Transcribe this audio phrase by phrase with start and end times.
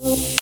[0.00, 0.41] Oh.